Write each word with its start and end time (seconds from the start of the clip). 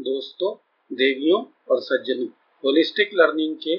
दोस्तों, 0.00 0.54
देवियों 0.92 1.44
और 1.70 1.80
सज्जनों 1.80 2.26
होलिस्टिक 2.64 3.10
लर्निंग 3.14 3.56
के 3.56 3.74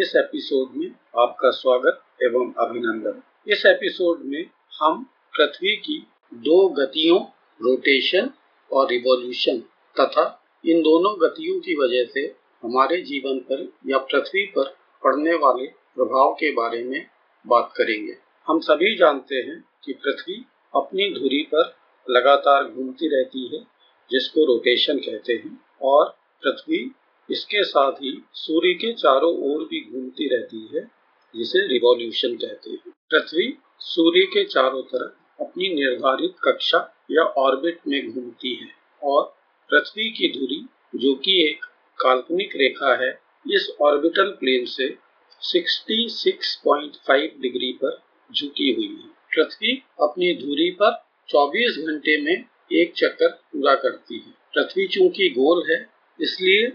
इस 0.00 0.12
एपिसोड 0.16 0.68
में 0.76 0.90
आपका 1.18 1.50
स्वागत 1.50 2.02
एवं 2.22 2.52
अभिनंदन। 2.58 3.22
इस 3.52 3.66
एपिसोड 3.66 4.20
में 4.24 4.50
हम 4.82 5.02
पृथ्वी 5.36 5.76
की 5.76 6.06
दो 6.34 6.68
गतियों 6.68 7.18
रोटेशन 7.60 8.30
और 8.72 8.88
रिवॉल्यूशन 8.90 9.58
तथा 10.00 10.44
इन 10.66 10.82
दोनों 10.82 11.14
गतियों 11.20 11.60
की 11.60 11.76
वजह 11.76 12.04
से 12.04 12.34
हमारे 12.62 13.02
जीवन 13.02 13.38
पर 13.38 13.72
या 13.86 13.98
पृथ्वी 13.98 14.46
पर 14.46 14.76
पड़ने 15.04 15.34
वाले 15.34 15.66
प्रभाव 15.66 16.32
के 16.32 16.52
बारे 16.52 16.84
में 16.84 17.06
बात 17.46 17.72
करेंगे। 17.76 18.16
हम 18.46 18.60
सभी 18.60 18.96
जानते 18.96 19.34
हैं 19.34 19.64
कि 19.84 19.92
पृथ्वी 19.92 20.44
अपनी 20.74 21.14
धुरी 21.14 21.42
पर 21.54 21.76
लगातार 22.10 22.64
घूमती 22.64 23.08
रहती 23.08 23.56
है 23.56 23.73
जिसको 24.10 24.44
रोटेशन 24.44 24.98
कहते 24.98 25.32
हैं, 25.32 25.60
और 25.82 26.16
पृथ्वी 26.42 26.92
इसके 27.30 27.64
साथ 27.64 27.92
ही 27.92 28.24
सूर्य 28.34 28.72
के 28.72 28.92
चारों 28.92 29.36
ओर 29.38 29.64
भी 29.64 29.90
घूमती 29.92 30.28
रहती 30.28 30.68
है, 30.74 30.90
जिसे 31.36 31.66
रिवॉल्यूशन 31.66 32.36
कहते 32.36 32.70
हैं। 32.70 32.92
पृथ्वी 33.10 33.58
सूर्य 33.78 34.20
के 34.20 34.44
चारों 34.44 34.82
तरफ़ 34.82 35.42
अपनी 35.42 35.74
निर्धारित 35.74 36.34
कक्षा 36.44 37.06
या 37.10 37.22
ऑर्बिट 37.22 37.78
में 37.88 38.12
घूमती 38.12 38.54
है, 38.54 38.68
और 39.02 39.36
पृथ्वी 39.70 40.10
की 40.10 40.28
धुरी 40.28 40.66
जो 40.98 41.14
कि 41.14 41.48
एक 41.48 41.64
काल्पनिक 41.98 42.56
रेखा 42.56 43.04
है, 43.04 43.20
इस 43.50 43.76
ऑर्बिटल 43.80 44.30
प्लेन 44.30 44.64
से 44.64 44.96
66.5 45.42 47.30
डिग्री 47.40 47.72
पर 47.72 48.02
झुकी 48.36 48.72
हुई 48.72 48.86
है। 48.86 49.08
पृथ्वी 49.34 49.82
अपनी 50.00 50.34
धुरी 50.34 50.70
पर 50.70 51.04
24 51.28 51.78
घंटे 51.78 52.22
में 52.22 52.44
एक 52.70 52.92
चक्कर 52.96 53.28
पूरा 53.28 53.74
करती 53.74 54.14
है। 54.16 54.32
पृथ्वी 54.54 54.86
चूँकि 54.86 55.28
गोल 55.30 55.62
है, 55.70 55.78
इसलिए 56.20 56.66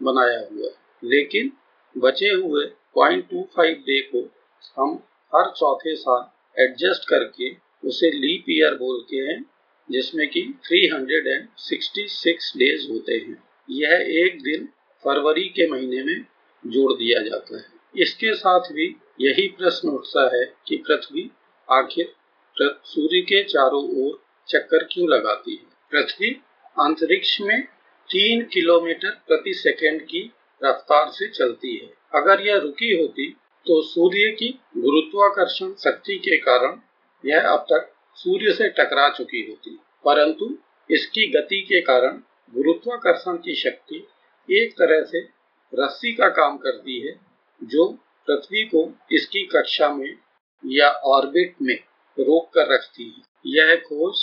बनाया 0.03 0.39
हुआ 0.39 0.67
है। 0.67 0.75
लेकिन 1.05 1.53
बचे 1.99 2.29
हुए 2.29 2.67
0.25 2.67 3.75
डे 3.75 4.01
को 4.01 4.33
हम 4.79 5.03
हर 5.37 5.51
चौथे 5.51 5.97
साल 5.97 6.25
एडजस्ट 6.63 7.09
करके 7.09 7.57
उसे 7.89 8.11
लीप 8.11 8.45
ईयर 8.51 8.75
बोलते 8.75 9.17
हैं, 9.17 9.45
जिसमें 9.91 10.29
कि 10.29 10.43
366 10.43 12.53
डेज़ 12.57 12.93
होते 12.93 13.13
हैं। 13.13 13.43
यह 13.71 14.25
एक 14.25 14.43
दिन 14.43 14.69
फरवरी 15.05 15.45
के 15.45 15.71
महीने 15.71 16.03
में 16.03 16.27
जोड़ 16.67 16.93
दिया 16.93 17.23
जाता 17.23 17.57
है। 17.57 17.65
इसके 17.99 18.35
साथ 18.35 18.73
भी 18.73 18.97
यही 19.21 19.49
प्रश्न 19.49 19.89
उठता 19.89 20.37
है 20.37 20.55
कि 20.67 20.77
पृथ्वी 20.77 21.31
आखिर 21.71 22.13
सूर्य 22.85 23.21
के 23.21 23.45
चारों 23.45 24.03
ओर 24.03 24.25
चक्कर 24.49 24.85
क्यों 24.85 25.09
लगाती 25.09 25.51
है? 25.51 25.59
पृथ्वी 25.91 26.41
अंतरिक्ष 26.77 27.41
में 27.41 27.63
तीन 28.11 28.43
किलोमीटर 28.45 29.11
प्रति 29.29 29.53
सेकंड 29.55 30.03
की 30.03 30.33
रफ्तार 30.65 31.11
से 31.11 31.29
चलती 31.29 31.77
है। 31.77 31.93
अगर 32.15 32.41
यह 32.41 32.57
रुकी 32.57 32.93
होती 33.01 33.29
तो 33.67 33.83
सूर्य 33.83 34.31
की 34.31 34.49
गुरुत्वाकर्षण 34.77 35.73
शक्ति 35.75 36.17
के 36.19 36.37
कारण 36.39 36.81
यह 37.25 37.49
अब 37.49 37.67
तक 37.73 37.93
सूर्य 38.17 38.53
से 38.53 38.69
टकरा 38.69 39.09
चुकी 39.09 39.47
होती। 39.51 39.71
परंतु 40.05 40.59
इसकी 40.91 41.27
गति 41.31 41.61
के 41.61 41.81
कारण 41.81 42.21
गुरुत्वाकर्षण 42.55 43.37
की 43.37 43.55
शक्ति 43.55 44.07
एक 44.49 44.73
तरह 44.73 45.05
से 45.05 45.21
रस्सी 45.75 46.13
का 46.13 46.29
काम 46.29 46.57
करती 46.57 47.01
है, 47.01 47.15
जो 47.65 47.87
पृथ्वी 48.27 48.65
को 48.65 48.91
इसकी 49.13 49.47
कक्षा 49.47 49.89
में 49.95 50.15
या 50.65 50.91
ऑर्बिट 50.91 51.55
में 51.63 51.75
रोक 52.19 52.51
कर 52.55 52.73
रखती 52.75 53.05
है। 53.05 53.23
यह 53.47 53.77
खोज 53.77 54.19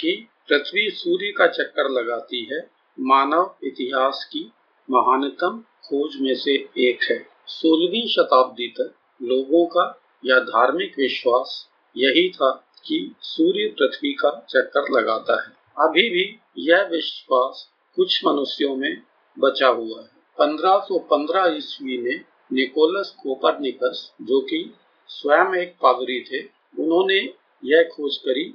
कि 0.00 0.28
पृथ्वी 0.48 0.90
सूर्य 0.90 1.32
का 1.32 1.46
चक्कर 1.46 1.90
लगाती 1.90 2.48
है, 2.52 2.70
मानव 3.00 3.54
इतिहास 3.64 4.28
की 4.32 4.52
महानतम 4.90 5.64
खोज 5.84 6.16
में 6.20 6.34
से 6.34 6.52
एक 6.78 6.98
है। 7.10 7.26
सोलहवीं 7.46 8.08
शताब्दी 8.08 8.68
तक 8.68 8.94
लोगों 9.22 9.66
का 9.66 10.00
या 10.24 10.40
धार्मिक 10.40 10.94
विश्वास 10.98 11.68
यही 11.96 12.30
था 12.30 12.50
कि 12.86 13.14
सूर्य 13.22 13.68
पृथ्वी 13.68 14.12
का 14.12 14.46
चक्कर 14.48 15.00
लगाता 15.00 15.42
है। 15.42 15.52
अभी 15.88 16.10
भी 16.10 16.38
यह 16.58 16.88
विश्वास 16.92 17.70
कुछ 17.96 18.24
मनुष्यों 18.26 18.76
में 18.76 19.02
बचा 19.38 19.68
हुआ 19.68 20.00
है। 20.00 20.08
1515 20.40 21.56
ईस्वी 21.56 21.98
में 21.98 22.24
निकोलस 22.52 23.16
कोपरनिकस, 23.22 24.12
जो 24.22 24.40
कि 24.40 24.74
स्वयं 25.08 25.54
एक 25.54 25.76
पादरी 25.82 26.20
थे, 26.20 26.42
उन्होंने 26.82 27.34
यह 27.64 27.82
खोज 27.82 28.16
करी 28.16 28.54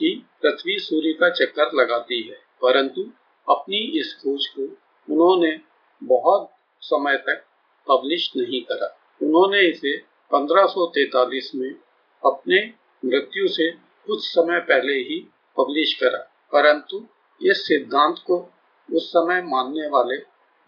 कि 0.00 0.14
पृथ्वी 0.42 0.78
सूर्य 0.78 1.12
का 1.12 1.28
चक्कर 1.30 1.70
लगाती 1.74 2.20
है, 2.22 2.36
परंतु 2.62 3.02
अपनी 3.48 3.78
इस 4.00 4.14
खोज 4.22 4.46
को 4.48 4.62
उन्होंने 5.08 5.58
बहुत 6.02 6.48
समय 6.82 7.16
तक 7.18 7.44
पब्लिश 7.86 8.30
नहीं 8.36 8.60
करा। 8.62 8.86
उन्होंने 9.20 9.60
इसे 9.68 9.96
1543 10.30 11.50
में 11.54 11.70
अपने 12.22 12.60
मृत्यु 13.02 13.48
से 13.48 13.70
कुछ 14.06 14.24
समय 14.24 14.60
पहले 14.60 14.92
ही 15.00 15.18
पब्लिश 15.56 15.94
करा, 15.94 16.18
परंतु 16.52 17.06
इस 17.40 17.66
सिद्धांत 17.66 18.18
को 18.26 18.38
उस 18.88 19.08
समय 19.08 19.42
मानने 19.44 19.88
वाले 19.88 20.16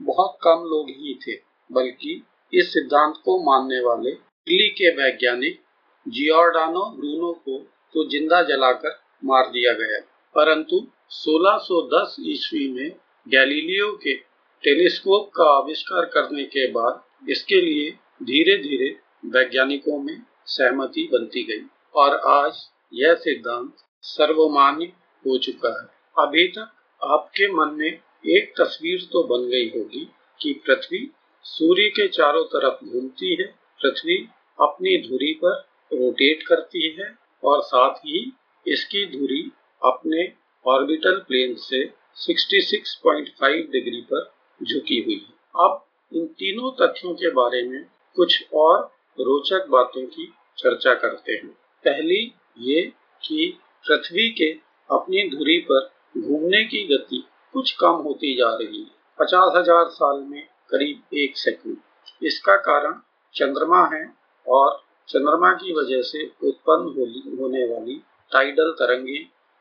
बहुत 0.01 0.37
कम 0.43 0.65
लोग 0.71 0.91
ही 0.91 1.19
थे, 1.23 1.35
बल्कि 1.71 2.23
इस 2.53 2.73
सिद्धांत 2.73 3.15
को 3.25 3.39
मानने 3.43 3.81
वाले 3.81 4.11
इटली 4.11 4.69
के 4.71 4.91
वैज्ञानिक 4.95 5.61
जियोर्डानो 6.07 6.85
ब्रूनो 6.91 7.33
को 7.45 7.59
तो 7.95 8.09
ज़िंदा 8.11 8.43
जलाकर 8.43 9.01
मार 9.25 9.47
दिया 9.47 9.73
गया। 9.73 9.99
परंतु 10.35 10.77
1610 11.11 12.17
ईस्वी 12.21 12.69
में 12.73 12.91
गैलीलियो 13.29 13.93
के 13.93 14.15
टेलीस्कोप 14.63 15.31
का 15.37 15.45
आविष्कार 15.45 16.05
करने 16.05 16.45
के 16.45 16.71
बाद 16.71 17.03
इसके 17.31 17.61
लिए 17.61 17.91
धीरे 18.23 18.57
धीरे 18.57 18.97
वैज्ञानिकों 19.25 20.03
में 20.03 20.23
सहमति 20.47 21.09
बनती 21.13 21.43
गई 21.43 21.67
और 21.95 22.17
आज 22.17 22.53
यह 22.95 23.15
सिद्धांत 23.15 23.77
सर्वमान्य 24.03 24.85
हो 25.27 25.39
चुका 25.39 25.83
है। 25.83 25.89
अभी 26.27 26.49
तक 26.49 26.73
आपके 27.05 27.53
मन 27.53 27.75
में 27.75 27.99
एक 28.27 28.55
तस्वीर 28.61 29.01
तो 29.13 29.23
बन 29.25 29.51
गई 29.51 29.69
होगी 29.69 30.09
कि 30.41 30.53
पृथ्वी 30.67 31.11
सूर्य 31.45 31.89
के 31.89 32.09
चारों 32.09 32.45
तरफ़ 32.45 32.85
घूमती 32.85 33.35
है, 33.35 33.47
पृथ्वी 33.83 34.29
अपनी 34.61 35.09
धुरी 35.09 35.33
पर 35.35 35.61
रोटेट 35.93 36.43
करती 36.43 36.97
है 36.99 37.19
और 37.45 37.63
साथ 37.63 37.95
ही 37.95 38.33
इसकी 38.67 39.05
धुरी 39.07 39.43
अपने 39.83 40.33
ऑर्बिटल 40.67 41.19
प्लेन 41.29 41.55
से 41.59 41.85
66.5 42.19 43.71
डिग्री 43.73 44.01
पर 44.13 44.31
झुकी 44.61 45.01
हुई 45.03 45.15
है। 45.15 45.67
अब 45.67 45.85
इन 46.13 46.27
तीनों 46.39 46.71
तथ्यों 46.73 47.15
के 47.15 47.31
बारे 47.31 47.63
में 47.63 47.85
कुछ 48.17 48.45
और 48.55 48.79
रोचक 49.19 49.67
बातों 49.69 50.05
की 50.07 50.27
चर्चा 50.59 50.95
करते 50.95 51.33
हैं। 51.33 51.49
पहली 51.85 52.21
ये 52.61 52.83
कि 53.23 53.59
पृथ्वी 53.87 54.29
के 54.31 54.51
अपनी 54.91 55.29
धुरी 55.29 55.59
पर 55.71 55.91
घूमने 56.19 56.63
की 56.65 56.85
गति 56.87 57.23
कुछ 57.55 57.73
कम 57.73 58.03
होती 58.05 58.35
जा 58.37 58.55
रही 58.57 58.81
है। 58.81 58.91
पचास 59.19 59.53
हज़ार 59.57 59.89
साल 59.89 60.21
में 60.21 60.43
करीब 60.71 61.17
एक 61.17 61.37
सेकंड। 61.37 61.77
इसका 62.23 62.57
कारण 62.57 63.01
चंद्रमा 63.35 63.85
है 63.95 64.05
और 64.47 64.81
चंद्रमा 65.09 65.53
की 65.53 65.73
वजह 65.73 66.03
से 66.03 66.25
उत्पन्न 66.45 67.39
होने 67.41 67.65
वाली 67.65 68.01
टाइडल 68.33 68.71
तरंगे 68.73 69.19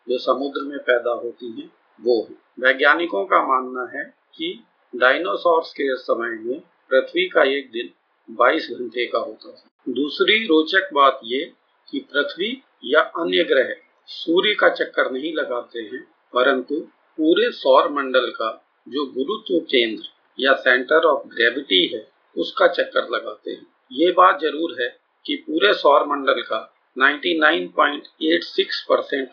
जो 0.07 0.18
समुद्र 0.19 0.62
में 0.62 0.77
पैदा 0.79 1.12
होती 1.13 1.51
हैं, 1.51 1.69
वो 2.00 2.21
है। 2.21 2.35
वैज्ञानिकों 2.59 3.23
का 3.25 3.41
मानना 3.47 3.89
है 3.94 4.03
कि 4.35 4.53
डायनासोर्स 4.94 5.71
के 5.71 5.95
समय 5.97 6.38
में 6.38 6.59
पृथ्वी 6.91 7.27
का 7.29 7.44
एक 7.50 7.69
दिन 7.71 7.89
22 8.29 8.69
घंटे 8.71 9.06
का 9.06 9.19
होता 9.19 9.51
था 9.51 9.94
दूसरी 9.94 10.45
रोचक 10.45 10.89
बात 10.94 11.19
ये 11.23 11.44
कि 11.88 12.00
पृथ्वी 12.13 12.51
या 12.85 13.01
अन्य 13.18 13.44
ग्रह 13.44 13.73
सूर्य 14.09 14.53
का 14.53 14.69
चक्कर 14.69 15.12
नहीं 15.12 15.33
लगाते 15.33 15.79
हैं, 15.81 16.01
परंतु 16.33 16.79
पूरे 17.19 17.50
सौर 17.51 17.89
मंडल 17.91 18.29
का 18.31 18.50
जो 18.88 19.06
गुरुत्व 19.07 19.59
केंद्र 19.71 20.03
या 20.39 20.53
सेंटर 20.56 21.06
ऑफ़ 21.06 21.27
ग्रेविटी 21.27 21.85
है, 21.88 22.07
उसका 22.35 22.67
चक्कर 22.67 23.07
लगाते 23.09 23.51
हैं। 23.51 23.65
ये 23.91 24.12
बात 24.12 24.39
ज़रूर 24.41 24.75
है 24.81 24.88
कि 25.25 25.35
पूरे 25.47 25.74
सौर 25.74 26.06
मंडल 26.07 26.41
का 26.41 26.59
99.86 26.99 28.79
परसेंट 28.89 29.29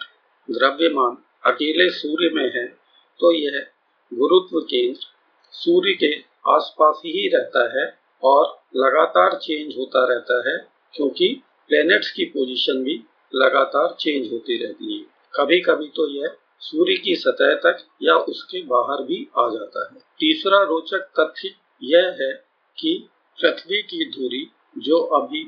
द्रव्यमान 0.51 1.17
अकेले 1.47 1.91
सूर्य 1.91 2.31
में 2.35 2.51
है 2.55 2.67
तो 3.21 3.33
यह 3.33 3.67
गुरुत्व 4.15 4.61
केंद्र 4.61 5.01
सूर्य 5.53 5.93
के 5.93 6.13
आसपास 6.49 7.03
ही 7.07 7.29
रहता 7.29 7.63
है 7.79 7.99
और 8.25 8.45
लगातार 8.77 9.39
चेंज 9.39 9.75
होता 9.79 10.05
रहता 10.09 10.51
है, 10.51 10.57
क्योंकि 10.95 11.43
प्लैनेट्स 11.69 12.11
की 12.11 12.25
पोजीशन 12.25 12.83
भी 12.85 12.95
लगातार 13.35 13.97
चेंज 14.01 14.33
होती 14.33 14.57
रहती 14.65 14.99
है। 14.99 15.05
कभी 15.35 15.61
कभी 15.61 15.89
तो 15.89 16.09
यह 16.11 16.37
सूर्य 16.61 16.97
की 16.97 17.17
सतह 17.17 17.55
तक 17.55 17.85
या 18.03 18.15
उसके 18.15 18.63
बाहर 18.63 19.03
भी 19.03 19.29
आ 19.39 19.49
जाता 19.49 19.91
है। 19.95 20.01
तीसरा 20.21 20.63
रोचक 20.63 21.11
तथ्य 21.21 21.55
यह 21.83 22.17
है 22.21 22.33
कि 22.79 23.09
पृथ्वी 23.39 23.83
की 23.83 24.05
दूरी 24.05 24.51
जो 24.79 24.99
अभी 24.99 25.45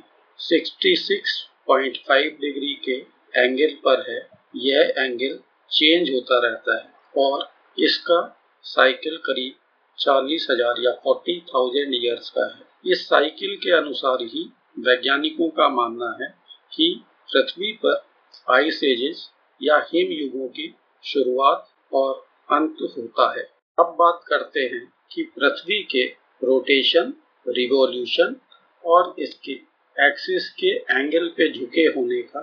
66.5 1.68 2.40
डिग्री 2.40 2.74
के 2.84 2.96
एंगल 3.34 3.74
पर 3.84 4.04
है, 4.08 4.18
यह 4.56 4.94
एंगल 4.98 5.38
चेंज 5.70 6.10
होता 6.10 6.38
रहता 6.40 6.76
है 6.76 7.24
और 7.24 7.48
इसका 7.78 8.20
साइकिल 8.64 9.16
करीब 9.16 9.54
चालीस 9.98 10.46
हज़ार 10.50 10.82
या 10.82 10.92
फोर्टी 11.04 11.38
थाउज़ेंड 11.48 11.94
ईयर्स 11.94 12.30
का 12.30 12.46
है। 12.46 12.92
इस 12.92 13.08
साइकिल 13.08 13.56
के 13.56 13.70
अनुसार 13.76 14.22
ही 14.24 14.44
वैज्ञानिकों 14.78 15.48
का 15.50 15.68
मानना 15.68 16.10
है 16.20 16.28
कि 16.72 16.88
पृथ्वी 17.28 17.72
पर 17.84 18.02
आइस 18.48 18.82
एजेस 18.84 19.28
या 19.60 19.78
हिम 19.88 20.12
युगों 20.12 20.48
की 20.48 20.74
शुरुआत 21.04 21.68
और 21.92 22.14
अंत 22.50 22.76
होता 22.96 23.30
है। 23.36 23.42
अब 23.78 23.96
बात 23.98 24.22
करते 24.26 24.60
हैं 24.64 24.86
कि 25.10 25.22
पृथ्वी 25.36 25.82
के 25.90 26.04
रोटेशन, 26.42 27.12
रिवॉल्यूशन 27.46 28.36
और 28.84 29.14
इसके 29.18 29.54
एक्सिस 30.00 30.48
के 30.50 30.68
एंगल 30.90 31.26
पे 31.36 31.50
झुके 31.52 31.82
होने 31.96 32.20
का 32.22 32.40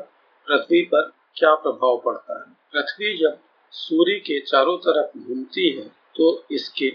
पृथ्वी 0.48 0.82
पर 0.82 1.12
क्या 1.38 1.54
प्रभाव 1.56 2.02
पड़ता 2.06 2.38
है? 2.40 2.46
पृथ्वी 2.74 3.18
जब 3.18 3.40
सूर्य 3.74 4.20
के 4.20 4.40
चारों 4.42 4.78
तरफ़ 4.78 5.18
घूमती 5.18 5.70
है 5.70 5.86
तो 6.16 6.46
इसके 6.52 6.90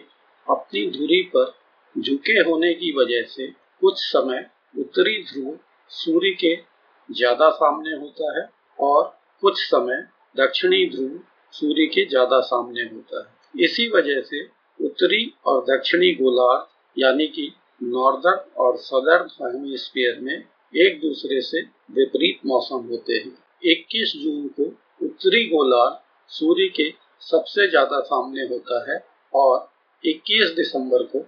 अपनी 0.46 0.86
धुरी 0.90 1.22
पर 1.36 1.52
झुके 1.96 2.38
होने 2.40 2.72
की 2.74 2.92
वजह 2.98 3.22
से 3.28 3.46
कुछ 3.82 3.98
समय 3.98 4.46
उत्तरी 4.74 5.16
ध्रुव 5.22 5.58
सूर्य 5.90 6.30
के 6.40 6.54
ज़्यादा 7.08 7.48
सामने 7.50 7.96
होता 7.96 8.38
है 8.38 8.48
और 8.78 9.02
कुछ 9.42 9.58
समय 9.60 10.02
दक्षिणी 10.36 10.84
ध्रुव 10.90 11.18
सूर्य 11.54 11.86
के 11.86 12.04
ज़्यादा 12.04 12.40
सामने 12.40 12.82
होता 12.82 13.20
है। 13.20 13.64
इसी 13.64 13.88
वजह 13.88 14.20
से 14.20 14.44
उत्तरी 14.80 15.32
और 15.46 15.64
दक्षिणी 15.64 16.10
गोलार्ध, 16.14 16.64
यानी 16.96 17.26
कि 17.26 17.52
नॉर्दर्न 17.82 18.62
और 18.62 18.76
सदर्न 18.76 19.28
हेमिस्फीयर 19.42 20.18
में 20.20 20.44
एक 20.74 21.00
दूसरे 21.00 21.40
से 21.40 21.60
विपरीत 21.92 22.46
मौसम 22.46 22.86
होते 22.90 23.14
हैं। 23.14 23.36
21 23.62 24.12
जून 24.16 24.46
को 24.50 24.64
उत्तरी 25.00 25.44
गोलार्ध 25.48 25.98
सूर्य 26.30 26.68
के 26.76 26.90
सबसे 27.22 27.68
ज़्यादा 27.70 28.00
सामने 28.00 28.42
होता 28.42 28.78
है 28.90 28.98
और 29.32 29.68
21 30.04 30.54
दिसंबर 30.56 31.02
को 31.06 31.18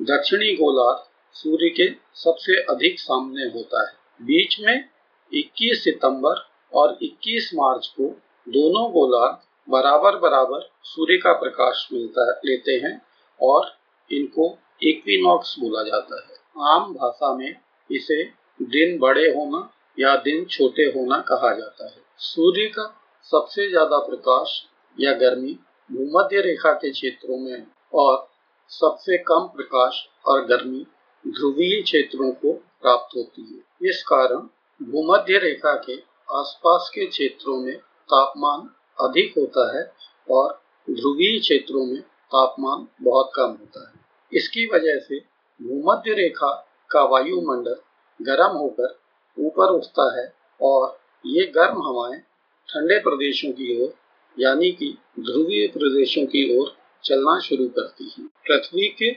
दक्षिणी 0.00 0.54
गोलार्ध 0.54 1.02
सूर्य 1.36 1.68
के 1.70 1.88
सबसे 2.14 2.60
अधिक 2.64 2.98
सामने 3.00 3.44
होता 3.48 3.82
है। 3.82 3.92
बीच 4.20 4.56
में 4.60 4.88
21 5.32 5.82
सितंबर 5.84 6.44
और 6.72 6.98
21 7.02 7.50
मार्च 7.54 7.86
को 7.96 8.08
दोनों 8.46 8.90
गोलार्ध 8.92 9.36
बराबर 9.68 10.16
बराबर 10.18 10.68
सूर्य 10.84 11.16
का 11.16 11.32
प्रकाश 11.32 11.88
मिलता 11.92 12.26
है, 12.26 12.40
लेते 12.44 12.72
हैं 12.78 13.00
और 13.40 13.72
इनको 14.10 14.48
इक्विनॉक्स 14.82 15.54
बोला 15.58 15.82
जाता 15.82 16.16
है। 16.16 16.72
आम 16.72 16.92
भाषा 16.94 17.34
में 17.34 17.54
इसे 17.90 18.22
दिन 18.60 18.98
बड़े 18.98 19.26
होना 19.30 19.68
या 19.98 20.14
दिन 20.16 20.44
छोटे 20.44 20.84
होना 20.90 21.18
कहा 21.20 21.54
जाता 21.54 21.86
है। 21.86 22.02
सूर्य 22.18 22.66
का 22.68 22.84
सबसे 23.26 23.68
ज़्यादा 23.68 23.98
प्रकाश 23.98 24.60
या 24.98 25.12
गर्मी 25.12 25.58
भूमध्य 25.90 26.40
रेखा 26.40 26.72
के 26.72 26.90
क्षेत्रों 26.90 27.38
में 27.38 27.66
और 27.94 28.26
सबसे 28.70 29.18
कम 29.18 29.46
प्रकाश 29.46 30.04
और 30.26 30.44
गर्मी 30.46 30.86
ध्रुवीय 31.24 31.80
क्षेत्रों 31.82 32.30
को 32.32 32.52
प्राप्त 32.52 33.16
होती 33.16 33.42
है। 33.42 33.88
इस 33.90 34.02
कारण 34.02 34.48
भूमध्य 34.80 35.38
रेखा 35.38 35.74
के 35.86 35.96
आसपास 36.28 36.90
के 36.94 37.06
क्षेत्रों 37.06 37.56
में 37.56 37.76
तापमान 38.08 38.68
अधिक 38.98 39.34
होता 39.38 39.66
है 39.76 39.84
और 40.30 40.52
ध्रुवीय 40.88 41.38
क्षेत्रों 41.38 41.84
में 41.86 42.00
तापमान 42.00 42.86
बहुत 43.02 43.30
कम 43.36 43.50
होता 43.50 43.88
है। 43.88 43.94
इसकी 44.32 44.66
वजह 44.66 44.98
से 44.98 45.18
भूमध्य 45.60 46.14
रेखा 46.14 46.52
का 46.90 47.04
वायुमंडल 47.04 47.76
गर्म 48.22 48.56
होकर 48.56 48.98
ऊपर 49.38 49.70
उठता 49.70 50.20
है 50.20 50.32
और 50.62 50.98
ये 51.26 51.46
गर्म 51.46 51.82
हवाएँ 51.82 52.20
ठंडे 52.68 52.98
प्रदेशों 52.98 53.52
की 53.52 53.82
ओर, 53.82 53.94
यानी 54.38 54.70
कि 54.70 54.98
ध्रुवीय 55.20 55.66
प्रदेशों 55.66 56.26
की 56.26 56.58
ओर 56.58 56.76
चलना 57.04 57.40
शुरू 57.40 57.68
करती 57.68 58.14
है 58.18 58.26
पृथ्वी 58.26 58.88
के 58.88 59.10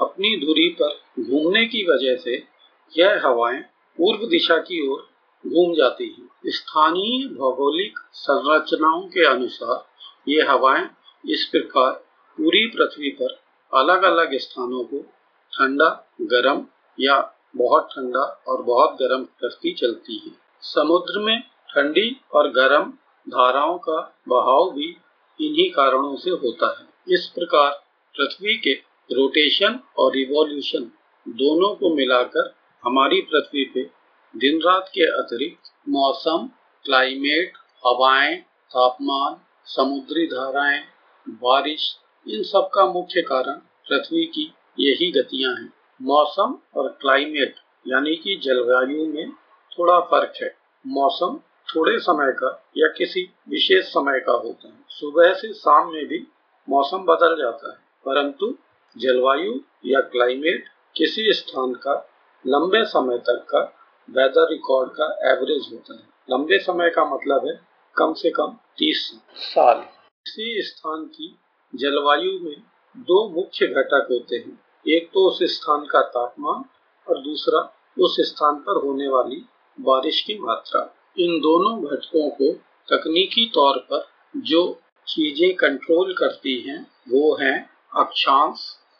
अपनी 0.00 0.46
धुरी 0.46 0.68
पर 0.82 1.22
घूमने 1.22 1.66
की 1.66 1.82
वजह 1.90 2.16
से 2.16 2.42
यह 2.98 3.20
हवाएँ 3.24 3.62
पूर्व 3.98 4.26
दिशा 4.26 4.56
की 4.56 4.88
ओर 4.88 5.08
घूम 5.46 5.74
जाती 5.74 6.16
हैं। 6.18 6.28
स्थानीय 6.46 7.28
भौगोलिक 7.28 7.98
संरचनाओं 8.12 9.02
के 9.02 9.26
अनुसार 9.26 9.86
ये 10.28 10.42
हवाएँ 10.42 10.86
इस 11.32 11.48
प्रकार 11.52 11.92
पूरी 12.38 12.66
पृथ्वी 12.66 13.10
पर 13.10 13.40
अलग 13.74 14.02
अलग 14.02 14.34
स्थानों 14.34 14.84
को 14.84 14.98
ठंडा, 15.52 16.14
गर्म 16.22 16.66
या 17.00 17.34
बहुत 17.56 17.88
ठंडा 17.92 18.44
और 18.48 18.62
बहुत 18.62 18.92
गर्म 18.94 19.24
करती 19.24 19.72
चलती 19.74 20.22
है। 20.26 20.32
समुद्र 20.62 21.20
में 21.20 21.40
ठंडी 21.40 22.20
और 22.34 22.48
गर्म 22.50 22.90
धाराओं 23.28 23.78
का 23.78 24.20
बहाव 24.28 24.70
भी 24.70 24.88
इन्हीं 25.40 25.70
कारणों 25.70 26.16
से 26.16 26.30
होता 26.30 26.76
है। 26.80 27.14
इस 27.14 27.26
प्रकार 27.26 27.70
पृथ्वी 28.14 28.56
के 28.56 28.72
रोटेशन 29.14 29.80
और 29.98 30.12
रिवॉल्यूशन 30.12 30.92
दोनों 31.28 31.74
को 31.74 31.94
मिलाकर 31.94 32.54
हमारी 32.84 33.20
पृथ्वी 33.20 33.64
पे 33.64 33.90
दिन 34.36 34.60
रात 34.60 34.88
के 34.88 35.02
अतिरिक्त 35.02 35.72
मौसम, 35.88 36.50
क्लाइमेट, 36.84 37.52
हवाएँ, 37.86 38.36
तापमान, 38.70 39.36
समुद्री 39.64 40.26
धाराएँ, 40.26 40.82
बारिश, 41.28 41.96
इन 42.28 42.42
सब 42.42 42.70
का 42.74 42.86
मुख्य 42.86 43.22
कारण 43.22 43.52
पृथ्वी 43.88 44.24
की 44.24 44.54
यही 44.80 45.10
गतियाँ 45.10 45.54
हैं। 45.54 45.72
मौसम 46.00 46.58
और 46.76 46.88
क्लाइमेट, 47.00 47.54
यानी 47.86 48.14
कि 48.16 48.36
जलवायु 48.44 49.06
में 49.06 49.30
थोड़ा 49.72 49.98
फ़र्क 50.02 50.32
है। 50.42 50.54
मौसम 50.84 51.38
थोड़े 51.68 51.98
समय 51.98 52.32
का 52.32 52.50
या 52.76 52.88
किसी 52.88 53.22
विशेष 53.48 53.84
समय 53.84 54.20
का 54.20 54.32
होता 54.34 54.68
है। 54.68 54.74
सुबह 54.90 55.32
से 55.34 55.52
शाम 55.52 55.92
में 55.92 56.06
भी 56.06 56.26
मौसम 56.68 57.04
बदल 57.04 57.36
जाता 57.36 57.70
है, 57.70 57.76
परंतु 58.06 58.54
जलवायु 58.96 59.52
या 59.86 60.00
क्लाइमेट 60.00 60.68
किसी 60.96 61.32
स्थान 61.32 61.74
का 61.74 61.94
लंबे 62.44 62.84
समय 62.84 63.18
तक 63.18 63.44
का 63.50 63.60
वेदर 64.08 64.50
रिकॉर्ड 64.50 64.90
का 64.90 65.06
एवरेज 65.30 65.68
होता 65.72 65.94
है। 65.94 66.06
लंबे 66.28 66.58
समय 66.58 66.90
का 66.90 67.04
मतलब 67.04 67.46
है 67.46 67.60
कम 67.96 68.12
से 68.12 68.30
कम 68.30 68.56
तीस 68.78 69.00
साल। 69.36 69.80
किसी 70.26 70.62
स्थान 70.62 71.04
की 71.06 71.36
जलवायु 71.74 72.38
में 72.40 72.56
दो 72.96 73.28
मुख्य 73.28 73.66
घटक 73.66 74.06
होते 74.10 74.36
हैं 74.36 74.58
एक 74.86 75.10
तो 75.14 75.28
उस 75.28 75.38
स्थान 75.42 75.84
का 75.84 76.00
तापमान 76.00 76.64
और 77.06 77.22
दूसरा 77.22 77.60
उस 77.98 78.16
स्थान 78.20 78.54
पर 78.56 78.80
होने 78.84 79.08
वाली 79.08 79.44
बारिश 79.80 80.20
की 80.20 80.38
मात्रा। 80.38 80.82
इन 81.18 81.40
दोनों 81.40 81.84
घटकों 81.84 82.28
को 82.30 82.52
तकनीकी 82.88 83.46
तौर 83.46 83.78
पर 83.78 84.06
जो 84.36 84.80
चीज़ें 85.06 85.54
कंट्रोल 85.54 86.12
करती 86.12 86.60
हैं, 86.60 86.80
वो 87.08 87.34
हैं 87.34 87.70
अक्षांश, 87.96 88.58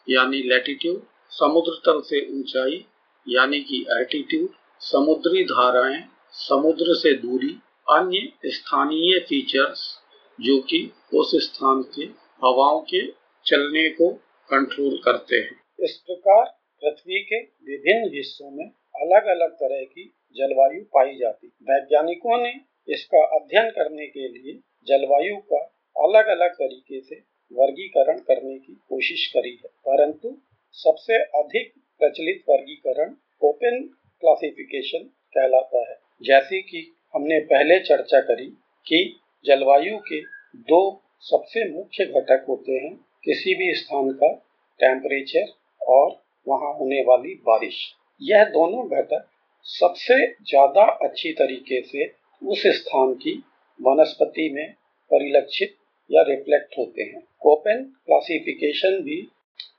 यानी 0.09 0.41
लैटिट्यूड 0.41 1.01
समुद्र 1.31 1.71
तल 1.85 2.01
से 2.01 2.39
ऊंचाई, 2.39 2.85
यानी 3.27 3.59
कि 3.59 3.85
एल्टीट्यूड 3.91 4.49
समुद्री 4.81 5.43
धाराएँ, 5.43 6.03
समुद्र 6.33 6.95
से 6.95 7.13
दूरी, 7.13 7.59
अन्य 7.89 8.31
स्थानीय 8.45 9.19
फीचर्स 9.19 9.99
जो 10.39 10.59
कि 10.59 10.91
उस 11.13 11.31
स्थान 11.35 11.81
के 11.95 12.03
हवाओं 12.45 12.79
के 12.79 13.05
चलने 13.45 13.89
को 13.89 14.09
कंट्रोल 14.49 14.97
करते 15.05 15.35
हैं। 15.35 15.61
इस 15.83 16.03
प्रकार 16.05 16.45
पृथ्वी 16.81 17.19
के 17.19 17.39
विभिन्न 17.39 18.15
हिस्सों 18.15 18.51
में 18.51 18.65
अलग 18.95 19.25
अलग 19.25 19.51
तरह 19.51 19.83
की 19.83 20.03
जलवायु 20.37 20.83
पाई 20.83 21.15
जाती। 21.15 21.47
वैज्ञानिकों 21.47 22.43
ने 22.43 22.53
इसका 22.93 23.23
अध्ययन 23.23 23.69
करने 23.69 24.07
के 24.07 24.27
लिए 24.27 24.53
जलवायु 24.87 25.37
का 25.37 25.59
अलग 26.05 26.27
अलग 26.27 26.53
तरीके 26.53 27.01
से 27.01 27.15
वर्गीकरण 27.53 28.19
करने 28.19 28.59
की 28.59 28.73
कोशिश 28.73 29.27
करी 29.27 29.49
है। 29.49 29.69
परंतु 29.85 30.41
सबसे 30.71 31.13
अधिक 31.15 31.73
प्रचलित 31.99 32.43
वर्गीकरण 32.49 33.15
ओपन 33.41 33.89
क्लासिफिकेशन 34.19 35.03
कहलाता 35.03 35.89
है। 35.89 35.97
जैसे 36.23 36.61
कि 36.61 36.91
हमने 37.13 37.39
पहले 37.39 37.79
चर्चा 37.79 38.19
करी 38.19 38.45
कि 38.87 39.19
जलवायु 39.45 39.97
के 39.97 40.21
दो 40.55 41.01
सबसे 41.19 41.71
मुख्य 41.71 42.05
घटक 42.05 42.45
होते 42.49 42.71
हैं, 42.71 42.95
किसी 43.23 43.55
भी 43.55 43.73
स्थान 43.73 44.11
का 44.11 44.33
टेम्परेचर 44.79 45.59
और 45.81 46.07
वहाँ 46.47 46.73
होने 46.73 47.01
वाली 47.01 47.33
बारिश। 47.45 47.77
यह 48.21 48.43
दोनों 48.43 48.87
घटक 48.89 49.27
सबसे 49.65 50.25
ज़्यादा 50.27 50.83
अच्छी 51.03 51.31
तरीके 51.31 51.81
से 51.81 52.05
उस 52.41 52.63
स्थान 52.67 53.13
की 53.13 53.43
वनस्पति 53.79 54.49
में 54.53 54.71
परिलक्षित 55.11 55.75
या 56.09 56.21
रिफ्लेक्ट 56.21 56.77
होते 56.77 57.03
हैं। 57.03 57.21
कोपेन 57.39 57.83
क्लासिफिकेशन 58.05 59.01
भी 59.03 59.21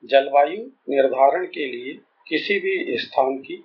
जलवायु 0.05 0.63
निर्धारण 0.89 1.47
के 1.47 1.67
लिए 1.67 1.95
किसी 2.27 2.59
भी 2.59 2.99
स्थान 2.99 3.37
की 3.39 3.57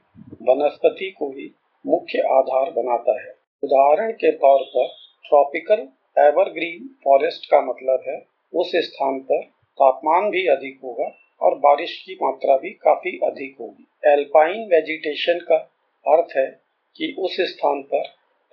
वनस्पति 0.41 1.09
को 1.19 1.29
ही 1.29 1.51
मुख्य 1.85 2.19
आधार 2.31 2.71
बनाता 2.71 3.19
है। 3.21 3.33
उदाहरण 3.63 4.11
के 4.13 4.31
तौर 4.31 4.63
पर 4.75 4.87
ट्रॉपिकल 5.25 5.87
एवरग्रीन 6.17 6.87
फॉरेस्ट 7.03 7.45
का 7.45 7.61
मतलब 7.61 8.03
है, 8.07 8.17
उस 8.53 8.71
स्थान 8.75 9.19
पर 9.19 9.41
तापमान 9.79 10.29
भी 10.29 10.45
अधिक 10.47 10.79
होगा 10.83 11.07
और 11.41 11.55
बारिश 11.59 11.97
की 12.05 12.17
मात्रा 12.21 12.55
भी 12.57 12.69
काफ़ी 12.81 13.17
अधिक 13.23 13.55
होगी। 13.59 13.87
एल्पाइन 14.03 14.67
वेजिटेशन 14.67 15.39
का 15.41 15.57
अर्थ 16.05 16.35
है 16.37 16.47
कि 16.95 17.15
उस 17.19 17.37
स्थान 17.49 17.81
पर 17.83 18.03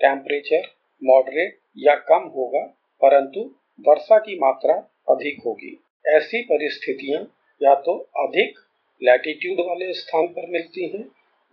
टेम्परेचर 0.01 0.69
मॉडरेट 1.03 1.59
या 1.79 1.95
कम 2.09 2.29
होगा, 2.29 2.65
परंतु 3.03 3.41
वर्षा 3.79 4.19
की 4.19 4.39
मात्रा 4.39 4.75
अधिक 5.11 5.43
होगी। 5.47 5.79
ऐसी 6.07 6.43
परिस्थितियाँ 6.45 7.21
या 7.61 7.75
तो 7.81 7.97
अधिक 8.19 8.59
लैटिट्यूड 9.03 9.61
वाले 9.61 9.93
स्थान 9.93 10.27
पर 10.29 10.49
मिलती 10.51 10.89
हैं, 10.89 11.05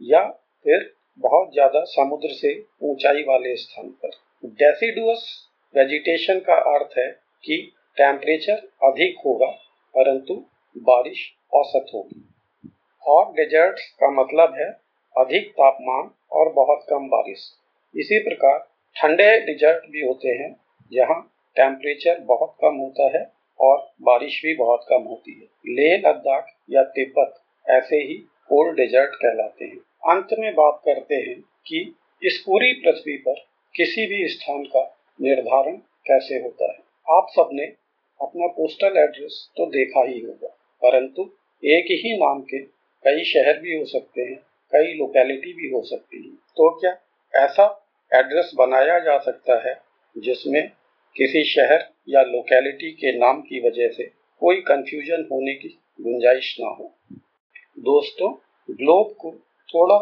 या 0.01 0.23
फिर 0.65 0.91
बहुत 1.19 1.51
ज़्यादा 1.53 1.83
समुद्र 1.87 2.33
से 2.33 2.53
ऊंचाई 2.81 3.23
वाले 3.23 3.55
स्थान 3.55 3.89
पर। 4.03 4.09
डेसिडुअस 4.57 5.25
वेजिटेशन 5.75 6.39
का 6.39 6.55
अर्थ 6.73 6.97
है 6.97 7.09
कि 7.43 7.57
टेम्परेचर 7.97 8.67
अधिक 8.83 9.17
होगा, 9.25 9.47
परंतु 9.95 10.43
बारिश 10.77 11.33
औसत 11.53 11.85
होगी। 11.93 12.29
हॉट 13.07 13.27
डेजर्ट 13.27 13.79
का 13.79 14.09
मतलब 14.11 14.55
है 14.55 14.69
अधिक 15.15 15.51
तापमान 15.51 16.11
और 16.31 16.53
बहुत 16.53 16.85
कम 16.89 17.07
बारिश। 17.07 17.51
इसी 17.95 18.19
प्रकार 18.19 18.59
ठंडे 18.95 19.39
डिजर्ट 19.39 19.83
भी 19.89 20.01
होते 20.01 20.29
हैं, 20.29 20.55
जहाँ 20.93 21.21
टेम्परेचर 21.55 22.19
बहुत 22.19 22.55
कम 22.61 22.75
होता 22.75 23.17
है 23.17 23.31
और 23.59 23.91
बारिश 24.01 24.41
भी 24.45 24.55
बहुत 24.55 24.85
कम 24.89 25.03
होती 25.03 25.31
है। 25.31 25.73
लेह 25.73 25.97
लद्दाख 25.97 26.47
या 26.69 26.83
तिब्बत 26.83 27.41
ऐसे 27.69 27.97
ही 27.97 28.13
कोल्ड 28.49 28.77
डेजर्ट 28.77 29.15
कहलाते 29.15 29.65
हैं। 29.65 29.77
अंत 30.15 30.27
में 30.39 30.53
बात 30.55 30.81
करते 30.85 31.15
हैं 31.15 31.39
कि 31.39 31.95
इस 32.23 32.43
पूरी 32.45 32.73
पृथ्वी 32.73 33.17
पर 33.17 33.35
किसी 33.75 34.05
भी 34.05 34.27
स्थान 34.27 34.63
का 34.63 34.97
निर्धारण 35.21 35.75
कैसे 35.75 36.35
होता 36.35 36.65
है। 36.65 36.77
आप 37.17 37.27
सबने 37.29 37.65
अपना 38.21 38.47
पोस्टल 38.47 38.97
एड्रेस 38.97 39.49
तो 39.57 39.65
देखा 39.65 40.03
ही 40.03 40.19
होगा। 40.19 40.55
परंतु 40.83 41.21
एक 41.65 41.85
ही 41.91 42.17
नाम 42.17 42.41
के 42.41 42.59
कई 43.05 43.23
शहर 43.23 43.59
भी 43.59 43.77
हो 43.77 43.85
सकते 43.85 44.21
हैं, 44.21 44.35
कई 44.73 44.93
लोकेलिटी 44.93 45.53
भी 45.53 45.69
हो 45.69 45.81
सकती 45.83 46.17
है। 46.17 46.29
तो 46.29 46.69
क्या 46.79 46.91
ऐसा 47.35 47.85
एड्रेस 48.13 48.51
बनाया 48.55 48.99
जा 48.99 49.17
सकता 49.17 49.69
है 49.69 49.81
जिसमें 50.17 50.71
किसी 51.15 51.43
शहर 51.43 51.89
या 52.09 52.21
लोकेलिटी 52.21 52.91
के 52.91 53.17
नाम 53.17 53.41
की 53.41 53.67
वजह 53.67 53.89
से 53.89 54.03
कोई 54.39 54.55
कंफ्यूजन 54.55 55.27
होने 55.31 55.53
की 55.53 55.67
गुंजाइश 56.01 56.57
ना 56.59 56.67
हो? 56.67 56.95
दोस्तों 57.79 58.33
ग्लोब 58.71 59.15
को 59.19 59.31
थोड़ा 59.69 59.97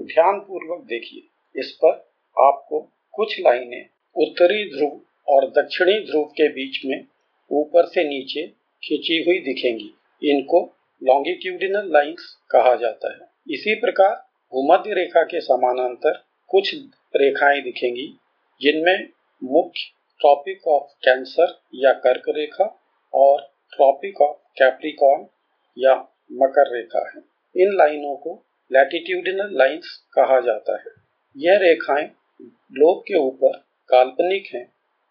ध्यान 0.00 0.40
पूर्वक 0.40 0.84
देखिए। 0.84 1.22
इस 1.60 1.72
पर 1.72 1.90
आपको 2.38 2.80
कुछ 3.12 3.40
लाइनें 3.40 3.86
उत्तरी 4.16 4.76
ध्रुव 4.76 5.00
और 5.28 5.50
दक्षिणी 5.50 6.00
ध्रुव 6.00 6.24
के 6.24 6.48
बीच 6.48 6.80
में 6.86 7.06
ऊपर 7.52 7.86
से 7.86 8.04
नीचे 8.04 8.46
खींची 8.84 9.22
हुई 9.22 9.38
दिखेंगी। 9.38 9.95
इनको 10.22 10.60
लॉन्गिट्यूडिनल 11.02 11.92
लाइंस 11.92 12.36
कहा 12.50 12.74
जाता 12.74 13.12
है। 13.14 13.28
इसी 13.50 13.74
प्रकार 13.74 14.14
भूमध्य 14.52 14.94
रेखा 14.94 15.22
के 15.22 15.40
समानांतर 15.40 16.22
कुछ 16.50 16.74
रेखाएँ 17.16 17.60
दिखेंगी, 17.60 18.06
जिनमें 18.60 19.08
मुख्य 19.42 19.90
ट्रॉपिक 20.20 20.66
ऑफ़ 20.68 20.92
कैंसर 21.04 21.58
या 21.74 21.92
कर्क 21.92 22.22
रेखा 22.28 22.64
और 23.14 23.40
ट्रॉपिक 23.76 24.20
ऑफ़ 24.20 24.36
कैप्रिकॉन 24.58 25.26
या 25.78 25.94
मकर 26.32 26.74
रेखा 26.76 27.04
है। 27.08 27.22
इन 27.56 27.76
लाइनों 27.76 28.16
को 28.16 28.42
लैटिट्यूडिनल 28.72 29.58
लाइंस 29.58 30.06
कहा 30.12 30.40
जाता 30.40 30.76
है। 30.76 30.94
यह 31.36 31.58
रेखाएँ 31.58 32.10
ग्लोब 32.42 33.00
के 33.00 33.14
ऊपर 33.14 33.58
काल्पनिक 33.88 34.54
हैं, 34.54 34.64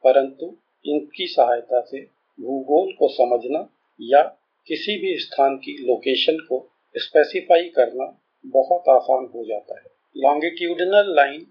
परंतु 0.03 0.57
इनकी 0.85 1.27
सहायता 1.27 1.81
से 1.81 2.01
भूगोल 2.39 2.91
को 2.93 3.07
समझना 3.07 3.69
या 4.01 4.21
किसी 4.67 4.97
भी 4.97 5.17
स्थान 5.17 5.55
की 5.57 5.77
लोकेशन 5.87 6.37
को 6.37 6.71
स्पेसिफाई 6.95 7.69
करना 7.69 8.21
बहुत 8.45 8.83
आसान 8.89 9.25
हो 9.35 9.45
जाता 9.45 9.79
है। 9.79 9.85
लॉन्गिट्यूडनल 10.17 11.15
लाइन 11.15 11.45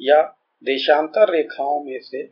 या 0.00 0.22
देशांतर 0.64 1.32
रेखाओं 1.32 1.84
में 1.84 1.98
से 2.00 2.22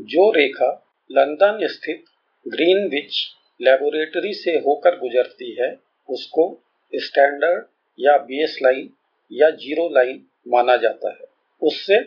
जो 0.00 0.30
रेखा 0.30 0.86
लंदन 1.12 1.58
स्थित 1.62 2.04
ग्रीनविच 2.48 3.22
लेबोरेटरी 3.62 4.34
से 4.34 4.50
होकर 4.50 4.98
गुजरती 4.98 5.56
है, 5.60 5.76
उसको 6.08 6.62
स्टैंडर्ड 6.94 7.64
या 7.98 8.16
बेस 8.16 8.58
लाइन 8.62 8.90
या 9.32 9.50
ज़ीरो 9.50 9.88
लाइन 9.88 10.26
माना 10.48 10.76
जाता 10.76 11.10
है। 11.10 11.24
उससे 11.62 12.00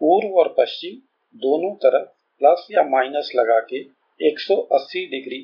पूर्व 0.00 0.28
और 0.28 0.54
पश्चिम 0.58 0.94
दोनों 1.38 1.74
तरफ़ 1.74 2.08
प्लस 2.38 2.66
या 2.70 2.82
माइनस 2.82 3.32
लगा 3.36 3.60
के 3.60 3.80
180 4.20 5.06
डिग्री 5.06 5.42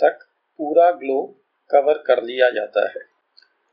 तक 0.00 0.18
पूरा 0.58 0.90
ग्लोब 0.90 1.40
कवर 1.70 1.94
कर 2.06 2.22
लिया 2.22 2.50
जाता 2.50 2.88
है। 2.88 3.00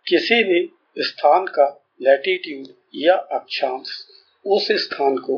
किसी 0.07 0.43
भी 0.43 0.71
स्थान 0.99 1.45
का 1.45 1.85
लैटिट्यूड 2.01 2.67
या 2.95 3.15
अक्षांश 3.15 4.07
उस 4.45 4.67
स्थान 4.71 5.17
को 5.17 5.37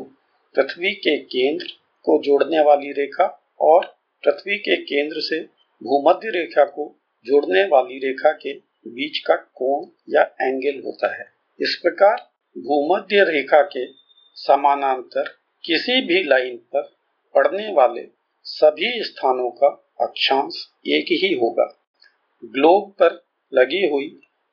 पृथ्वी 0.54 0.94
के 0.94 1.18
केंद्र 1.18 1.66
को 2.02 2.22
जोड़ने 2.22 2.60
वाली 2.60 2.92
रेखा 2.92 3.56
और 3.60 3.86
पृथ्वी 4.24 4.58
के 4.58 4.76
केंद्र 4.76 5.20
से 5.20 5.40
भूमध्य 5.82 6.28
रेखा 6.28 6.64
को 6.64 7.00
जोड़ने 7.26 7.64
वाली 7.64 7.98
रेखा 7.98 8.32
के 8.32 8.54
बीच 8.86 9.18
का 9.18 9.36
कोण 9.36 9.86
या 10.08 10.22
एंगल 10.22 10.82
होता 10.84 11.14
है। 11.14 11.26
इस 11.60 11.78
प्रकार 11.82 12.16
भूमध्य 12.58 13.24
रेखा 13.24 13.62
के 13.62 13.86
समानांतर 14.34 15.24
किसी 15.64 16.00
भी 16.00 16.24
लाइन 16.24 16.56
पर 16.56 16.82
पड़ने 17.34 17.72
वाले 17.72 18.08
सभी 18.44 19.04
स्थानों 19.04 19.50
का 19.50 19.83
अक्षांश 20.00 20.66
एक 20.86 21.06
ही 21.10 21.34
होगा। 21.34 21.64
ग्लोब 22.44 22.90
पर 22.90 23.24
लगी 23.54 23.86
हुई 23.86 24.08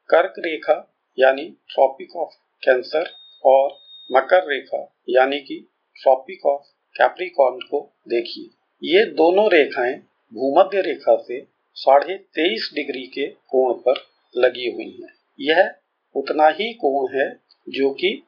कर्क 0.09 0.33
रेखा, 0.39 0.93
यानी 1.19 1.45
ट्रॉपिक 1.45 2.15
ऑफ़ 2.15 2.33
कैंसर 2.63 3.09
और 3.45 3.77
मकर 4.11 4.47
रेखा, 4.47 4.95
यानी 5.09 5.39
कि 5.39 5.67
ट्रॉपिक 6.03 6.45
ऑफ़ 6.45 6.61
कैप्रिकॉर्न 6.97 7.59
को 7.59 7.93
देखिए। 8.07 8.45
ये 8.83 9.05
दोनों 9.05 9.51
रेखाएँ 9.51 9.95
भूमध्य 10.33 10.81
रेखा 10.81 11.15
से 11.17 11.47
साढ़े 11.75 12.17
तेईस 12.17 12.71
डिग्री 12.73 13.07
के 13.07 13.27
कोण 13.27 13.73
पर 13.73 14.01
लगी 14.37 14.71
हुई 14.71 14.99
हैं। 15.01 15.13
यह 15.39 15.75
उतना 16.15 16.47
ही 16.47 16.73
कोण 16.73 17.19
है 17.19 17.29
जो 17.69 17.93
कि 17.93 18.23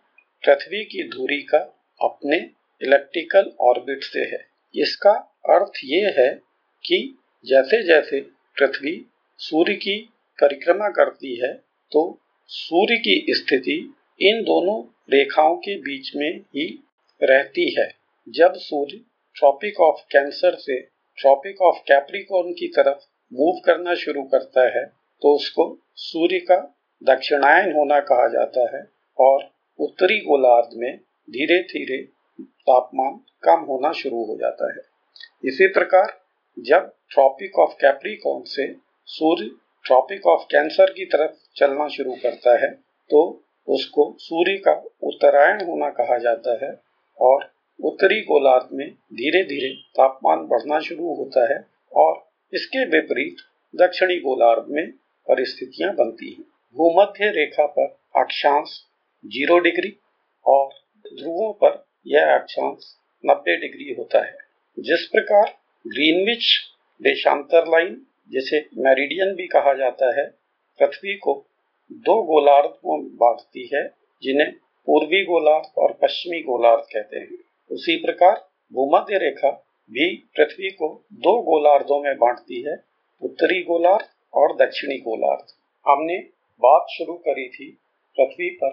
पृथ्वी 0.45 0.83
की 0.83 1.09
धुरी 1.09 1.41
का 1.41 1.57
अपने 2.01 2.37
इलेक्ट्रिकल 2.81 3.51
ऑर्बिट 3.61 4.03
से 4.03 4.19
है। 4.19 4.45
इसका 4.75 5.11
अर्थ 5.45 5.71
ये 5.83 6.13
है 6.17 6.52
कि 6.85 6.97
जैसे 7.45 7.81
जैसे 7.83 8.19
पृथ्वी 8.57 8.95
सूर्य 9.39 9.73
की 9.75 9.97
परिक्रमा 10.39 10.89
करती 10.89 11.35
है 11.35 11.53
तो 11.91 12.01
सूर्य 12.49 12.95
की 12.97 13.33
स्थिति 13.33 13.77
इन 14.19 14.41
दोनों 14.41 14.81
रेखाओं 15.09 15.55
के 15.55 15.75
बीच 15.77 16.11
में 16.15 16.39
ही 16.55 16.67
रहती 17.21 17.69
है। 17.79 17.87
जब 18.27 18.53
सूर्य 18.55 18.97
ट्रॉपिक 19.35 19.79
ऑफ़ 19.81 20.01
कैंसर 20.11 20.55
से 20.55 20.79
ट्रॉपिक 21.17 21.61
ऑफ़ 21.61 21.79
कैप्रिकॉर्न 21.87 22.51
की 22.51 22.67
तरफ़ 22.67 23.05
मूव 23.31 23.59
करना 23.65 23.93
शुरू 23.95 24.23
करता 24.23 24.65
है 24.77 24.85
तो 25.21 25.35
उसको 25.35 25.65
सूर्य 25.95 26.39
का 26.39 26.57
दक्षिणायन 27.01 27.71
होना 27.73 27.99
कहा 27.99 28.27
जाता 28.27 28.61
है 28.75 28.83
और 29.19 29.49
उत्तरी 29.79 30.17
गोलार्ध 30.19 30.69
में 30.73 30.97
धीरे 31.27 31.59
धीरे 31.63 31.97
तापमान 32.41 33.19
कम 33.43 33.65
होना 33.65 33.91
शुरू 33.91 34.23
हो 34.25 34.37
जाता 34.37 34.71
है। 34.73 34.81
इसी 35.43 35.67
प्रकार 35.67 36.22
जब 36.59 36.91
ट्रॉपिक 37.11 37.59
ऑफ़ 37.59 37.71
कैप्रिकॉन 37.73 38.43
से 38.45 38.75
सूर्य 39.07 39.49
ट्रॉपिक 39.85 40.27
ऑफ़ 40.27 40.43
कैंसर 40.43 40.91
की 40.91 41.05
तरफ़ 41.05 41.31
चलना 41.55 41.87
शुरू 41.87 42.13
करता 42.13 42.57
है 42.61 42.71
तो 43.09 43.43
उसको 43.67 44.15
सूर्य 44.19 44.57
का 44.57 44.71
उत्तरायण 45.03 45.65
होना 45.65 45.89
कहा 45.89 46.17
जाता 46.17 46.65
है 46.65 46.79
और 47.19 47.51
उत्तरी 47.83 48.21
गोलार्ध 48.21 48.69
में 48.71 48.89
धीरे 48.91 49.43
धीरे 49.43 49.69
तापमान 49.69 50.45
बढ़ना 50.47 50.79
शुरू 50.79 51.15
होता 51.15 51.53
है 51.53 51.65
और 51.95 52.29
इसके 52.53 52.85
विपरीत 52.85 53.35
दक्षिणी 53.75 54.19
गोलार्ध 54.19 54.65
में 54.69 54.91
परिस्थितियाँ 55.27 55.93
बनती 55.95 56.33
हैं। 56.33 56.43
भूमध्य 56.75 57.29
रेखा 57.29 57.65
पर 57.65 57.95
अक्षांश 58.15 58.79
ज़ीरो 59.25 59.59
डिग्री 59.59 59.97
और 60.45 60.69
ध्रुवों 61.07 61.53
पर 61.53 61.83
यह 62.07 62.35
अक्षांश 62.35 62.95
90 63.23 63.55
डिग्री 63.61 63.93
होता 63.93 64.25
है। 64.25 64.37
जिस 64.79 65.07
प्रकार 65.07 65.62
ग्रीनविच 65.87 66.45
देशांतर 67.01 67.67
लाइन, 67.67 68.05
जिसे 68.31 68.59
मेरिडियन 68.77 69.33
भी 69.35 69.47
कहा 69.47 69.73
जाता 69.73 70.19
है, 70.19 70.27
पृथ्वी 70.79 71.15
को 71.15 71.45
दो 71.91 72.21
गोलार्ध 72.23 72.73
में 72.85 73.15
बांटती 73.15 73.69
है, 73.73 73.87
जिन्हें 74.23 74.51
पूर्वी 74.87 75.23
गोलार्ध 75.23 75.65
और 75.77 75.93
पश्चिमी 76.01 76.39
गोलार्ध 76.39 76.83
कहते 76.93 77.17
हैं। 77.17 77.37
उसी 77.71 77.95
प्रकार 77.95 78.49
भूमध्य 78.73 79.17
रेखा 79.17 79.49
भी 79.91 80.15
पृथ्वी 80.35 80.69
को 80.69 81.05
दो 81.13 81.41
गोलार्धों 81.41 82.03
में 82.03 82.17
बांटती 82.17 82.61
है, 82.61 82.75
उत्तरी 83.21 83.61
गोलार्ध 83.63 84.05
और 84.33 84.55
दक्षिणी 84.55 84.97
गोलार्ध। 84.97 85.45
हमने 85.87 86.17
बात 86.61 86.85
शुरू 86.89 87.13
करी 87.13 87.47
थी 87.49 87.77
पृथ्वी 88.17 88.49
पर 88.49 88.69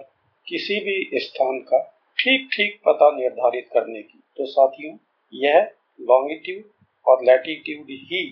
किसी 0.47 0.79
भी 0.79 1.19
स्थान 1.19 1.59
का 1.59 1.79
ठीक 2.17 2.49
ठीक 2.53 2.79
पता 2.85 3.11
निर्धारित 3.17 3.67
करने 3.73 4.01
की। 4.01 4.19
तो 4.37 4.45
साथियों, 4.45 4.97
यह 5.33 5.71
लॉन्गिट्यूड 6.01 6.63
और 7.05 7.23
लैटिट्यूड 7.25 7.89
ही 8.03 8.25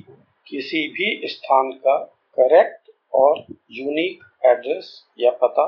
किसी 0.47 0.87
भी 0.87 1.27
स्थान 1.27 1.71
का 1.85 1.97
करेक्ट 2.37 2.91
और 3.13 3.45
यूनिक 3.71 4.23
एड्रेस 4.45 4.91
या 5.19 5.31
पता 5.43 5.65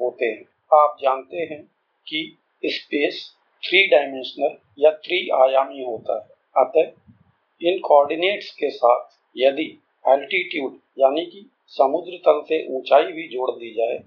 होते 0.00 0.26
हैं। 0.26 0.44
आप 0.72 0.96
जानते 1.02 1.42
हैं 1.44 1.62
कि 2.06 2.20
स्पेस 2.64 3.20
थ्री 3.62 3.86
डायमेंशनल 3.86 4.56
या 4.78 4.90
थ्री 4.96 5.18
आयामी 5.34 5.84
होता 5.84 6.18
है। 6.18 6.64
अतः 6.64 7.68
इन 7.68 7.78
कोऑर्डिनेट्स 7.78 8.50
के 8.52 8.70
साथ 8.70 9.16
यदि 9.36 9.66
एल्टीट्यूड 10.04 10.78
यानी 10.98 11.24
कि 11.26 11.44
समुद्र 11.72 12.16
तल 12.24 12.40
से 12.48 12.64
ऊंचाई 12.76 13.12
भी 13.12 13.26
जोड़ 13.28 13.50
दी 13.50 13.72
जाए 13.74 13.98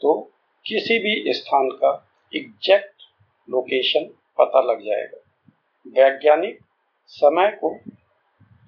तो 0.00 0.12
किसी 0.66 0.98
भी 0.98 1.32
स्थान 1.32 1.68
का 1.74 1.90
एग्जैक्ट 2.32 3.02
लोकेशन 3.48 4.04
पता 4.38 4.60
लग 4.62 4.80
जाएगा। 4.80 5.18
वैज्ञानिक 5.96 6.58
समय 7.12 7.50
को 7.64 7.74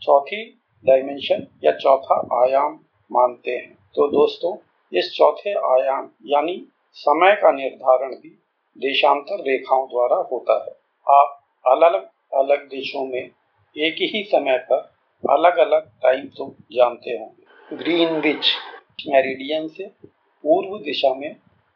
चौथी 0.02 0.44
डायमेंशन 0.84 1.46
या 1.64 1.72
चौथा 1.72 2.16
आयाम 2.42 2.78
मानते 3.10 3.50
हैं। 3.50 3.72
तो 3.94 4.06
दोस्तों, 4.08 4.56
इस 4.92 5.10
चौथे 5.14 5.50
आयाम 5.50 6.10
यानी 6.26 6.56
समय 6.96 7.34
का 7.34 7.52
निर्धारण 7.52 8.14
भी 8.14 8.28
देशांतर 8.76 9.40
रेखाओं 9.40 9.86
द्वारा 9.88 10.16
होता 10.32 10.54
है। 10.64 10.74
आप 11.06 11.40
अलग 11.64 11.94
अलग 12.32 12.66
देशों 12.68 13.06
में 13.06 13.30
एक 13.76 13.96
ही 14.02 14.22
समय 14.24 14.58
पर 14.70 14.76
अलग 15.24 15.56
अलग 15.58 15.88
टाइम 16.02 16.26
तो 16.26 16.54
जानते 16.72 17.10
होंगे। 17.10 17.76
ग्रीनविच 17.76 18.52
मेरिडियन 19.08 19.68
से 19.68 19.86
पूर्व 20.44 20.78
दिशा 20.78 21.14
में 21.14 21.34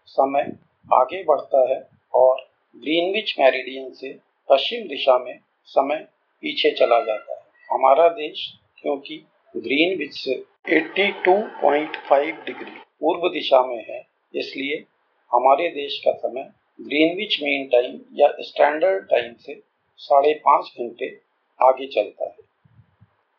समय 0.09 0.53
आगे 0.95 1.23
बढ़ता 1.25 1.69
है 1.71 1.81
और 2.15 2.37
ग्रीनविच 2.77 3.35
मेरिडियन 3.41 3.91
से 3.93 4.13
पश्चिम 4.49 4.87
दिशा 4.89 5.19
में 5.19 5.39
समय 5.69 6.07
पीछे 6.43 6.71
चला 6.71 7.01
जाता 7.01 7.33
है। 7.33 7.41
हमारा 7.71 8.09
देश, 8.09 8.53
क्योंकि 8.83 9.17
ग्रीनविच 9.57 10.15
से 10.15 10.35
82.5 10.69 12.47
डिग्री 12.47 12.71
पूर्व 13.01 13.29
दिशा 13.29 13.63
में 13.63 13.85
है, 13.91 14.07
इसलिए 14.35 14.85
हमारे 15.35 15.69
देश 15.69 16.03
का 16.05 16.13
समय 16.13 16.51
ग्रीनविच 16.81 17.39
मेन 17.43 17.67
टाइम 17.69 18.01
या 18.13 18.29
स्टैंडर्ड 18.41 19.05
टाइम 19.05 19.35
से 19.35 19.63
साढ़े 19.97 20.35
पाँच 20.35 20.73
घंटे 20.81 21.21
आगे 21.63 21.87
चलता 21.87 22.25
है। 22.25 22.37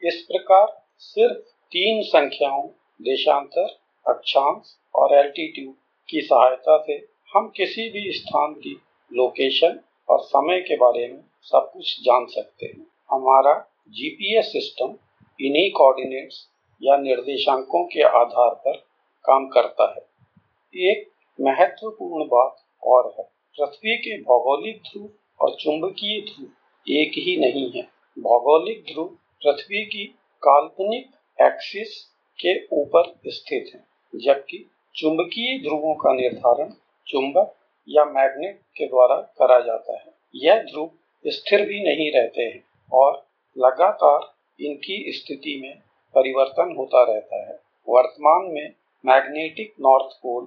इस 0.04 0.22
प्रकार 0.22 0.84
सिर्फ़ 1.00 1.38
तीन 1.72 2.02
संख्याओं, 2.02 2.68
देशांतर, 3.02 3.80
अक्षांश 4.08 4.78
और 4.96 5.14
एल्टीट्यूड 5.18 5.74
की 6.10 6.22
सहायता 6.22 6.78
से 6.88 6.94
हम 7.36 7.52
किसी 7.56 7.90
भी 7.90 8.12
स्थान 8.12 8.54
की 8.54 8.82
लोकेशन 9.14 9.80
और 10.10 10.20
समय 10.20 10.60
के 10.60 10.76
बारे 10.76 11.08
में 11.08 11.20
सब 11.44 11.70
कुछ 11.74 12.00
जान 12.02 12.26
सकते 12.26 12.66
हैं। 12.66 12.86
हमारा 13.12 13.54
जीपीएस 13.90 14.46
सिस्टम 14.46 14.96
इन्हीं 15.40 15.72
कोऑर्डिनेट्स 15.72 16.48
या 16.82 16.98
निर्देशांकों 16.98 17.84
के 17.86 18.02
आधार 18.02 18.54
पर 18.56 18.78
काम 19.26 19.48
करता 19.48 19.90
है। 19.92 20.90
एक 20.90 21.08
महत्वपूर्ण 21.40 22.26
बात 22.26 22.56
और 22.84 23.14
है, 23.18 23.24
पृथ्वी 23.58 23.98
के 23.98 24.22
भौगोलिक 24.22 24.82
ध्रुव 24.82 25.10
और 25.42 25.56
चुंबकीय 25.60 26.22
ध्रुव 26.22 26.48
एक 26.88 27.12
ही 27.18 27.38
नहीं 27.38 27.70
है। 27.72 27.82
भौगोलिक 28.18 28.84
ध्रुव 28.84 29.08
पृथ्वी 29.44 29.86
की 29.86 30.06
काल्पनिक 30.44 31.10
एक्सिस 31.40 32.04
के 32.40 32.54
ऊपर 32.76 33.14
स्थित 33.28 33.72
है, 33.76 33.84
जबकि 34.16 34.66
चुंबकीय 34.96 35.58
ध्रुवों 35.60 35.94
का 35.96 36.14
निर्धारण 36.14 36.74
चुंबक 37.08 37.56
या 37.90 38.06
मैग्नेट 38.06 38.62
के 38.78 38.88
द्वारा 38.88 39.16
करा 39.16 39.60
जाता 39.60 39.94
है। 39.94 40.14
यह 40.36 40.64
ध्रुव 40.64 40.92
स्थिर 41.28 41.66
भी 41.66 41.84
नहीं 41.84 42.12
रहते 42.12 42.42
हैं 42.42 42.64
और 42.94 43.26
लगातार 43.58 44.34
इनकी 44.64 45.12
स्थिति 45.12 45.60
में 45.62 45.78
परिवर्तन 46.16 46.76
होता 46.78 47.04
रहता 47.04 47.50
है। 47.50 47.60
वर्तमान 47.90 48.54
में 48.54 48.74
मैग्नेटिक 49.06 49.74
नॉर्थ 49.82 50.16
पोल 50.24 50.46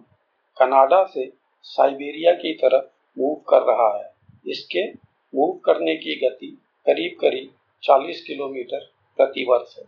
कनाडा 0.59 1.05
से 1.05 1.33
साइबेरिया 1.63 2.33
की 2.33 2.55
तरफ़ 2.55 2.85
मूव 3.19 3.35
कर 3.35 3.63
रहा 3.63 3.99
है। 3.99 4.13
इसके 4.47 4.93
मूव 5.35 5.53
करने 5.65 5.97
की 5.97 6.29
गति 6.29 6.59
करीब 6.87 7.17
करीब 7.21 7.55
40 7.83 8.25
किलोमीटर 8.27 8.81
प्रति 9.17 9.45
वर्ष 9.49 9.79
है। 9.79 9.85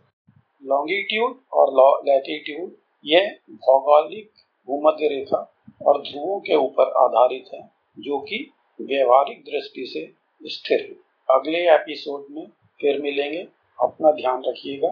लॉन्गिट्यूड 0.65 1.39
और 1.53 2.01
लैटिट्यूड 2.05 2.71
यह 3.05 3.37
भौगोलिक 3.51 4.29
भूमध्य 4.67 5.07
रेखा 5.07 5.53
और 5.85 6.01
ध्रुवों 6.01 6.39
के 6.39 6.55
ऊपर 6.55 6.83
आधारित 6.83 7.45
है, 7.53 7.71
जो 7.99 8.19
कि 8.19 8.51
व्यवहारिक 8.81 9.39
दृष्टि 9.39 9.85
से 9.85 10.24
स्थिर 10.47 10.99
अगले 11.31 11.73
एपिसोड 11.73 12.25
में 12.31 12.47
फिर 12.81 13.01
मिलेंगे। 13.01 13.47
अपना 13.81 14.11
ध्यान 14.11 14.43
रखिएगा। 14.47 14.89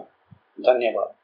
धन्यवाद। 0.60 1.14